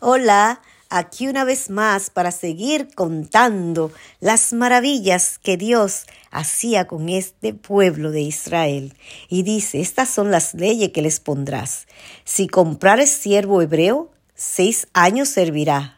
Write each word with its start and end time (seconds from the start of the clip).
Hola, 0.00 0.60
aquí 0.90 1.26
una 1.26 1.44
vez 1.44 1.70
más 1.70 2.10
para 2.10 2.30
seguir 2.30 2.94
contando 2.94 3.90
las 4.20 4.52
maravillas 4.52 5.38
que 5.38 5.56
Dios 5.56 6.04
hacía 6.30 6.86
con 6.86 7.08
este 7.08 7.54
pueblo 7.54 8.10
de 8.10 8.20
Israel. 8.20 8.94
Y 9.30 9.42
dice, 9.42 9.80
estas 9.80 10.10
son 10.10 10.30
las 10.30 10.52
leyes 10.52 10.90
que 10.90 11.00
les 11.00 11.18
pondrás. 11.18 11.86
Si 12.24 12.46
comprares 12.46 13.08
siervo 13.08 13.62
hebreo, 13.62 14.10
seis 14.34 14.86
años 14.92 15.30
servirás, 15.30 15.92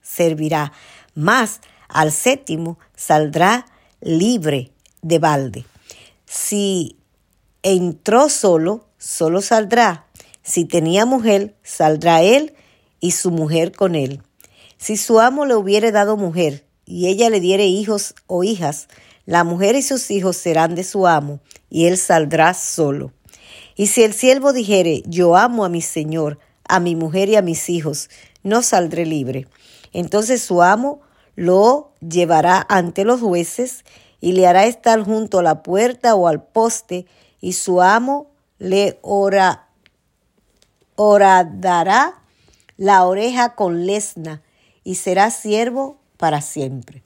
servirá, 0.00 0.72
más 1.16 1.60
al 1.88 2.12
séptimo 2.12 2.78
saldrá 2.94 3.66
libre 4.00 4.70
de 5.02 5.18
balde. 5.18 5.64
Si 6.24 6.98
entró 7.64 8.28
solo, 8.28 8.86
solo 8.96 9.42
saldrá. 9.42 10.06
Si 10.44 10.66
tenía 10.66 11.04
mujer, 11.04 11.56
saldrá 11.64 12.22
él 12.22 12.54
y 13.00 13.12
su 13.12 13.30
mujer 13.30 13.72
con 13.72 13.94
él. 13.94 14.22
Si 14.78 14.96
su 14.96 15.20
amo 15.20 15.46
le 15.46 15.56
hubiere 15.56 15.92
dado 15.92 16.16
mujer 16.16 16.64
y 16.84 17.08
ella 17.08 17.30
le 17.30 17.40
diere 17.40 17.66
hijos 17.66 18.14
o 18.26 18.44
hijas, 18.44 18.88
la 19.26 19.44
mujer 19.44 19.76
y 19.76 19.82
sus 19.82 20.10
hijos 20.10 20.36
serán 20.36 20.74
de 20.74 20.84
su 20.84 21.06
amo 21.06 21.40
y 21.68 21.86
él 21.86 21.96
saldrá 21.98 22.54
solo. 22.54 23.12
Y 23.76 23.88
si 23.88 24.02
el 24.02 24.12
siervo 24.12 24.52
dijere, 24.52 25.02
yo 25.06 25.36
amo 25.36 25.64
a 25.64 25.68
mi 25.68 25.82
señor, 25.82 26.38
a 26.68 26.80
mi 26.80 26.96
mujer 26.96 27.28
y 27.28 27.36
a 27.36 27.42
mis 27.42 27.68
hijos, 27.68 28.10
no 28.42 28.62
saldré 28.62 29.06
libre. 29.06 29.46
Entonces 29.92 30.42
su 30.42 30.62
amo 30.62 31.00
lo 31.34 31.92
llevará 32.00 32.66
ante 32.68 33.04
los 33.04 33.20
jueces 33.20 33.84
y 34.20 34.32
le 34.32 34.46
hará 34.46 34.66
estar 34.66 35.02
junto 35.02 35.38
a 35.38 35.42
la 35.42 35.62
puerta 35.62 36.14
o 36.14 36.28
al 36.28 36.42
poste, 36.42 37.06
y 37.40 37.54
su 37.54 37.80
amo 37.80 38.30
le 38.58 38.98
ora, 39.00 39.68
oradará 40.94 42.19
la 42.80 43.04
oreja 43.04 43.56
con 43.56 43.84
lesna, 43.84 44.40
y 44.84 44.94
será 44.94 45.30
siervo 45.30 45.98
para 46.16 46.40
siempre. 46.40 47.02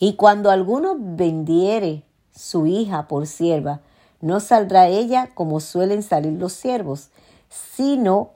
Y 0.00 0.16
cuando 0.16 0.50
alguno 0.50 0.96
vendiere 0.98 2.02
su 2.34 2.66
hija 2.66 3.06
por 3.06 3.28
sierva, 3.28 3.82
no 4.20 4.40
saldrá 4.40 4.88
ella 4.88 5.30
como 5.32 5.60
suelen 5.60 6.02
salir 6.02 6.32
los 6.32 6.54
siervos, 6.54 7.10
sino 7.50 8.30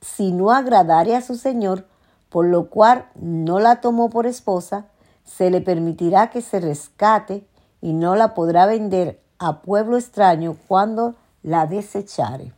si 0.00 0.30
no 0.30 0.52
agradare 0.52 1.16
a 1.16 1.20
su 1.20 1.34
señor, 1.34 1.84
por 2.28 2.46
lo 2.46 2.70
cual 2.70 3.06
no 3.16 3.58
la 3.58 3.80
tomó 3.80 4.08
por 4.08 4.26
esposa, 4.28 4.86
se 5.24 5.50
le 5.50 5.60
permitirá 5.60 6.30
que 6.30 6.42
se 6.42 6.60
rescate 6.60 7.44
y 7.80 7.92
no 7.92 8.14
la 8.14 8.34
podrá 8.34 8.66
vender 8.66 9.20
a 9.40 9.62
pueblo 9.62 9.96
extraño 9.96 10.56
cuando 10.68 11.16
la 11.42 11.66
desechare. 11.66 12.52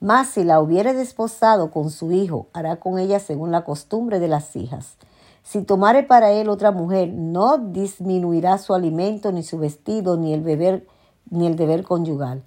Mas 0.00 0.28
si 0.28 0.44
la 0.44 0.60
hubiere 0.60 0.94
desposado 0.94 1.70
con 1.70 1.90
su 1.90 2.10
hijo, 2.10 2.46
hará 2.54 2.76
con 2.76 2.98
ella 2.98 3.20
según 3.20 3.50
la 3.50 3.64
costumbre 3.64 4.18
de 4.18 4.28
las 4.28 4.56
hijas. 4.56 4.96
Si 5.42 5.62
tomare 5.62 6.02
para 6.02 6.32
él 6.32 6.48
otra 6.48 6.70
mujer, 6.70 7.12
no 7.12 7.58
disminuirá 7.58 8.56
su 8.58 8.72
alimento, 8.74 9.30
ni 9.30 9.42
su 9.42 9.58
vestido, 9.58 10.16
ni 10.16 10.32
el 10.32 10.40
beber, 10.40 10.86
ni 11.28 11.46
el 11.46 11.56
deber 11.56 11.84
conyugal. 11.84 12.42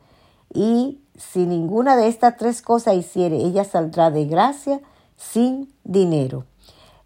Y 0.53 0.99
si 1.15 1.45
ninguna 1.45 1.95
de 1.95 2.07
estas 2.07 2.37
tres 2.37 2.61
cosas 2.61 2.95
hiciere, 2.95 3.37
ella 3.37 3.63
saldrá 3.65 4.09
de 4.09 4.25
gracia 4.25 4.81
sin 5.15 5.71
dinero. 5.83 6.45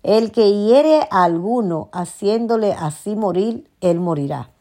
El 0.03 0.31
que 0.31 0.49
hiere 0.53 1.07
a 1.11 1.23
alguno 1.23 1.89
haciéndole 1.91 2.73
así 2.73 3.15
morir, 3.15 3.69
él 3.81 3.99
morirá. 3.99 4.51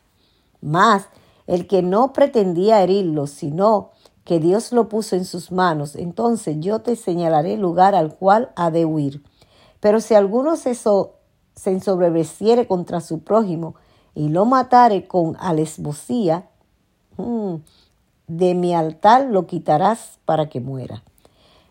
Mas 0.60 1.06
el 1.46 1.68
que 1.68 1.82
no 1.82 2.12
pretendía 2.12 2.82
herirlo, 2.82 3.26
sino 3.26 3.90
que 4.26 4.40
Dios 4.40 4.72
lo 4.72 4.88
puso 4.88 5.14
en 5.14 5.24
sus 5.24 5.52
manos, 5.52 5.94
entonces 5.94 6.56
yo 6.58 6.80
te 6.80 6.96
señalaré 6.96 7.54
el 7.54 7.60
lugar 7.60 7.94
al 7.94 8.12
cual 8.12 8.50
ha 8.56 8.72
de 8.72 8.84
huir. 8.84 9.22
Pero 9.78 10.00
si 10.00 10.14
alguno 10.14 10.56
se, 10.56 10.76
ensobreveciere 11.64 12.66
contra 12.66 13.00
su 13.00 13.20
prójimo 13.20 13.76
y 14.16 14.28
lo 14.28 14.44
matare 14.44 15.06
con 15.06 15.36
alesbosía, 15.38 16.48
mm, 17.18 17.54
de 18.26 18.54
mi 18.56 18.74
altar 18.74 19.26
lo 19.26 19.46
quitarás 19.46 20.18
para 20.24 20.48
que 20.48 20.60
muera. 20.60 21.04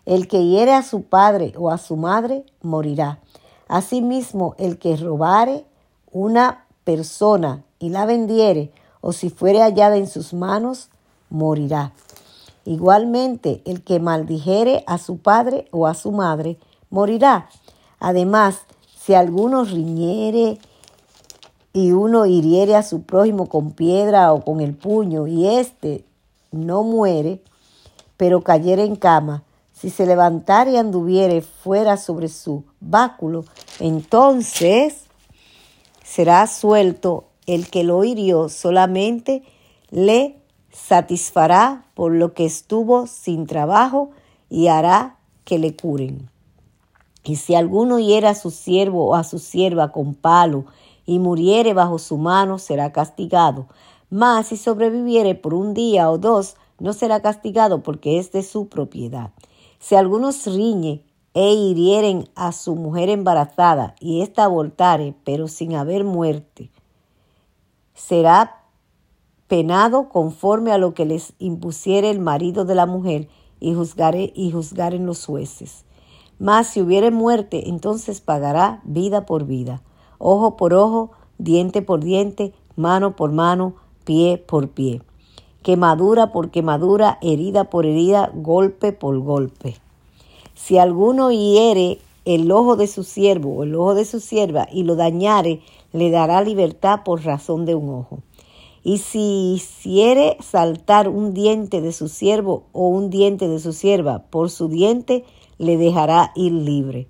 El 0.05 0.29
que 0.29 0.45
hiere 0.45 0.71
a 0.71 0.83
su 0.83 1.03
padre 1.03 1.53
o 1.57 1.69
a 1.69 1.77
su 1.77 1.97
madre 1.97 2.45
morirá. 2.61 3.19
Asimismo, 3.67 4.55
el 4.57 4.79
que 4.79 4.95
robare 4.95 5.65
una 6.09 6.65
persona 6.85 7.65
y 7.79 7.89
la 7.89 8.05
vendiere, 8.05 8.71
o 9.01 9.11
si 9.11 9.29
fuere 9.29 9.59
hallada 9.59 9.97
en 9.97 10.07
sus 10.07 10.33
manos, 10.33 10.87
morirá. 11.29 11.91
Igualmente, 12.65 13.61
el 13.65 13.83
que 13.83 13.99
maldijere 13.99 14.83
a 14.87 14.97
su 14.97 15.19
padre 15.19 15.67
o 15.71 15.85
a 15.85 15.93
su 15.93 16.11
madre, 16.11 16.57
morirá. 16.89 17.47
Además, 17.99 18.61
si 18.99 19.13
alguno 19.13 19.63
riñere 19.63 20.57
y 21.73 21.91
uno 21.91 22.25
hiriere 22.25 22.75
a 22.75 22.81
su 22.81 23.03
prójimo 23.03 23.47
con 23.47 23.73
piedra 23.73 24.33
o 24.33 24.43
con 24.43 24.61
el 24.61 24.73
puño, 24.73 25.27
y 25.27 25.47
éste 25.47 26.05
no 26.51 26.83
muere, 26.83 27.41
pero 28.17 28.41
cayere 28.41 28.83
en 28.83 28.95
cama, 28.95 29.43
si 29.71 29.89
se 29.91 30.07
levantare 30.07 30.71
y 30.71 30.77
anduviere 30.77 31.41
fuera 31.41 31.97
sobre 31.97 32.29
su 32.29 32.63
báculo, 32.79 33.45
entonces 33.79 35.03
será 36.03 36.47
suelto 36.47 37.25
el 37.45 37.69
que 37.69 37.83
lo 37.83 38.03
hirió, 38.03 38.49
solamente 38.49 39.43
le 39.91 40.37
satisfará 40.75 41.85
por 41.93 42.11
lo 42.11 42.33
que 42.33 42.45
estuvo 42.45 43.07
sin 43.07 43.47
trabajo 43.47 44.09
y 44.49 44.67
hará 44.67 45.17
que 45.45 45.57
le 45.57 45.75
curen. 45.75 46.29
Y 47.23 47.37
si 47.37 47.55
alguno 47.55 47.97
hiera 47.97 48.31
a 48.31 48.35
su 48.35 48.51
siervo 48.51 49.07
o 49.07 49.15
a 49.15 49.23
su 49.23 49.39
sierva 49.39 49.91
con 49.91 50.13
palo 50.13 50.65
y 51.05 51.19
muriere 51.19 51.73
bajo 51.73 51.97
su 51.97 52.17
mano, 52.17 52.59
será 52.59 52.91
castigado. 52.91 53.67
Mas 54.09 54.47
si 54.47 54.57
sobreviviere 54.57 55.33
por 55.33 55.53
un 55.53 55.73
día 55.73 56.11
o 56.11 56.17
dos, 56.17 56.55
no 56.79 56.93
será 56.93 57.21
castigado 57.21 57.81
porque 57.81 58.19
es 58.19 58.31
de 58.31 58.43
su 58.43 58.67
propiedad. 58.67 59.31
Si 59.79 59.95
alguno 59.95 60.31
riñe 60.45 61.01
e 61.33 61.53
hirieren 61.53 62.29
a 62.35 62.51
su 62.51 62.75
mujer 62.75 63.09
embarazada 63.09 63.95
y 63.99 64.21
ésta 64.21 64.43
abortare, 64.43 65.15
pero 65.23 65.47
sin 65.47 65.75
haber 65.75 66.03
muerte, 66.03 66.69
será 67.93 68.64
penado 69.47 70.09
conforme 70.09 70.71
a 70.71 70.77
lo 70.77 70.93
que 70.93 71.05
les 71.05 71.33
impusiere 71.39 72.09
el 72.09 72.19
marido 72.19 72.65
de 72.65 72.75
la 72.75 72.85
mujer 72.85 73.27
y 73.59 73.73
juzgare 73.73 74.31
y 74.35 74.51
juzgaren 74.51 75.05
los 75.05 75.25
jueces. 75.25 75.85
Mas 76.39 76.67
si 76.67 76.81
hubiere 76.81 77.11
muerte, 77.11 77.69
entonces 77.69 78.21
pagará 78.21 78.81
vida 78.83 79.25
por 79.25 79.45
vida, 79.45 79.81
ojo 80.17 80.57
por 80.57 80.73
ojo, 80.73 81.11
diente 81.37 81.81
por 81.81 82.03
diente, 82.03 82.53
mano 82.75 83.15
por 83.15 83.31
mano, 83.31 83.75
pie 84.03 84.37
por 84.37 84.69
pie. 84.69 85.01
Quemadura 85.63 86.31
por 86.31 86.51
quemadura, 86.51 87.17
herida 87.21 87.69
por 87.69 87.85
herida, 87.85 88.31
golpe 88.35 88.91
por 88.91 89.17
golpe. 89.19 89.77
Si 90.53 90.77
alguno 90.77 91.31
hiere 91.31 91.99
el 92.25 92.51
ojo 92.51 92.75
de 92.75 92.87
su 92.87 93.03
siervo 93.03 93.55
o 93.55 93.63
el 93.63 93.75
ojo 93.75 93.95
de 93.95 94.05
su 94.05 94.19
sierva 94.19 94.67
y 94.71 94.83
lo 94.83 94.95
dañare, 94.95 95.61
le 95.93 96.11
dará 96.11 96.41
libertad 96.41 97.01
por 97.03 97.23
razón 97.23 97.65
de 97.65 97.75
un 97.75 97.89
ojo. 97.89 98.19
Y 98.85 98.99
si 98.99 99.53
hiciere 99.55 100.37
saltar 100.41 101.09
un 101.09 101.33
diente 101.33 101.81
de 101.81 101.91
su 101.91 102.07
siervo 102.07 102.67
o 102.71 102.87
un 102.87 103.09
diente 103.09 103.47
de 103.47 103.57
su 103.57 103.73
sierva, 103.73 104.27
por 104.29 104.51
su 104.51 104.67
diente 104.67 105.25
le 105.57 105.75
dejará 105.75 106.31
ir 106.35 106.51
libre. 106.51 107.07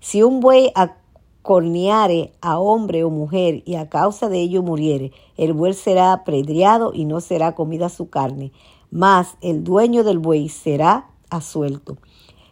Si 0.00 0.22
un 0.22 0.40
buey 0.40 0.70
acorneare 0.74 2.34
a 2.42 2.58
hombre 2.58 3.04
o 3.04 3.10
mujer 3.10 3.62
y 3.64 3.76
a 3.76 3.88
causa 3.88 4.28
de 4.28 4.42
ello 4.42 4.62
muriere, 4.62 5.12
el 5.38 5.54
buey 5.54 5.72
será 5.72 6.12
apredreado 6.12 6.92
y 6.92 7.06
no 7.06 7.22
será 7.22 7.54
comida 7.54 7.88
su 7.88 8.10
carne, 8.10 8.52
mas 8.90 9.38
el 9.40 9.64
dueño 9.64 10.04
del 10.04 10.18
buey 10.18 10.50
será 10.50 11.08
asuelto. 11.30 11.96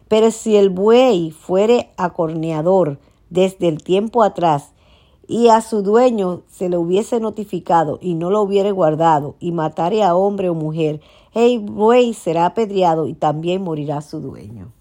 Pero 0.07 0.31
si 0.31 0.55
el 0.55 0.71
buey 0.71 1.29
fuere 1.29 1.91
acorneador 1.95 2.99
desde 3.29 3.67
el 3.67 3.83
tiempo 3.83 4.23
atrás 4.23 4.72
y 5.33 5.49
a 5.49 5.61
su 5.61 5.81
dueño 5.81 6.43
se 6.47 6.69
le 6.69 6.77
hubiese 6.77 7.19
notificado 7.19 7.97
y 7.99 8.13
no 8.13 8.29
lo 8.29 8.43
hubiere 8.43 8.71
guardado 8.71 9.33
y 9.39 9.51
matare 9.51 10.03
a 10.03 10.13
hombre 10.13 10.47
o 10.47 10.53
mujer, 10.53 11.01
el 11.33 11.59
buey 11.59 12.13
será 12.13 12.45
apedreado 12.45 13.07
y 13.07 13.15
también 13.15 13.63
morirá 13.63 14.01
su 14.01 14.19
dueño. 14.19 14.71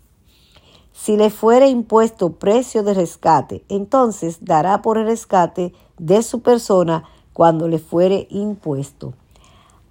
Si 0.92 1.16
le 1.16 1.30
fuere 1.30 1.70
impuesto 1.70 2.34
precio 2.34 2.82
de 2.82 2.92
rescate, 2.92 3.64
entonces 3.70 4.44
dará 4.44 4.82
por 4.82 4.98
el 4.98 5.06
rescate 5.06 5.72
de 5.96 6.22
su 6.22 6.42
persona 6.42 7.04
cuando 7.32 7.66
le 7.66 7.78
fuere 7.78 8.26
impuesto. 8.28 9.14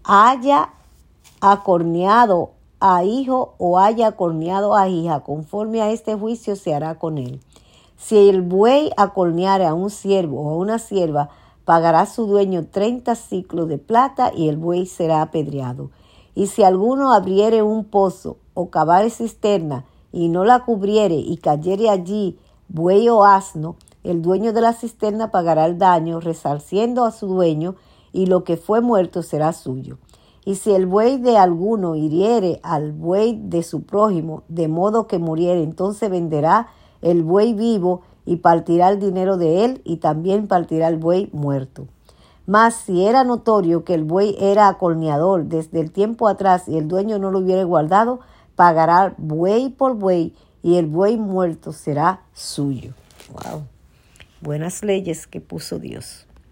Haya 0.03 0.73
acorneado 1.39 2.51
a 2.79 3.03
hijo 3.03 3.55
o 3.57 3.79
haya 3.79 4.09
acorneado 4.09 4.75
a 4.75 4.87
hija, 4.87 5.21
conforme 5.21 5.81
a 5.81 5.89
este 5.89 6.13
juicio 6.13 6.55
se 6.55 6.75
hará 6.75 6.99
con 6.99 7.17
él. 7.17 7.41
Si 8.03 8.29
el 8.29 8.41
buey 8.41 8.89
acorneare 8.97 9.67
a 9.67 9.75
un 9.75 9.91
siervo 9.91 10.41
o 10.41 10.49
a 10.49 10.57
una 10.57 10.79
sierva, 10.79 11.29
pagará 11.65 12.07
su 12.07 12.25
dueño 12.25 12.65
treinta 12.65 13.13
ciclos 13.13 13.69
de 13.69 13.77
plata 13.77 14.31
y 14.35 14.49
el 14.49 14.57
buey 14.57 14.87
será 14.87 15.21
apedreado. 15.21 15.91
Y 16.33 16.47
si 16.47 16.63
alguno 16.63 17.13
abriere 17.13 17.61
un 17.61 17.85
pozo 17.85 18.37
o 18.55 18.71
cavare 18.71 19.11
cisterna 19.11 19.85
y 20.11 20.29
no 20.29 20.43
la 20.45 20.65
cubriere 20.65 21.13
y 21.15 21.37
cayere 21.37 21.89
allí 21.89 22.39
buey 22.69 23.07
o 23.07 23.23
asno, 23.23 23.75
el 24.03 24.23
dueño 24.23 24.51
de 24.51 24.61
la 24.61 24.73
cisterna 24.73 25.29
pagará 25.29 25.67
el 25.67 25.77
daño, 25.77 26.19
resarciendo 26.19 27.05
a 27.05 27.11
su 27.11 27.27
dueño, 27.27 27.75
y 28.11 28.25
lo 28.25 28.43
que 28.43 28.57
fue 28.57 28.81
muerto 28.81 29.21
será 29.21 29.53
suyo. 29.53 29.99
Y 30.43 30.55
si 30.55 30.71
el 30.71 30.87
buey 30.87 31.17
de 31.17 31.37
alguno 31.37 31.95
hiriere 31.95 32.59
al 32.63 32.93
buey 32.93 33.39
de 33.43 33.61
su 33.61 33.83
prójimo, 33.83 34.41
de 34.47 34.67
modo 34.67 35.05
que 35.05 35.19
muriere, 35.19 35.61
entonces 35.61 36.09
venderá 36.09 36.67
el 37.01 37.23
buey 37.23 37.53
vivo 37.53 38.01
y 38.25 38.37
partirá 38.37 38.89
el 38.89 38.99
dinero 38.99 39.37
de 39.37 39.65
él 39.65 39.81
y 39.83 39.97
también 39.97 40.47
partirá 40.47 40.87
el 40.87 40.97
buey 40.97 41.29
muerto. 41.33 41.87
Mas 42.45 42.75
si 42.75 43.05
era 43.05 43.23
notorio 43.23 43.83
que 43.83 43.93
el 43.93 44.03
buey 44.03 44.35
era 44.39 44.67
acorneador 44.67 45.45
desde 45.45 45.79
el 45.79 45.91
tiempo 45.91 46.27
atrás 46.27 46.67
y 46.67 46.77
el 46.77 46.87
dueño 46.87 47.19
no 47.19 47.31
lo 47.31 47.39
hubiera 47.39 47.63
guardado, 47.63 48.19
pagará 48.55 49.13
buey 49.17 49.69
por 49.69 49.95
buey 49.95 50.33
y 50.63 50.75
el 50.77 50.87
buey 50.87 51.17
muerto 51.17 51.71
será 51.71 52.21
suyo. 52.33 52.93
Wow. 53.31 53.63
Buenas 54.41 54.83
leyes 54.83 55.27
que 55.27 55.39
puso 55.39 55.79
Dios. 55.79 56.25